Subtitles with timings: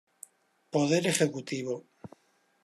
[0.73, 1.75] Poder Ejecutivo.